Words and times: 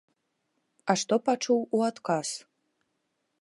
А 0.93 0.95
што 1.01 1.15
пачуў 1.27 1.59
у 1.77 1.83
адказ? 1.91 2.27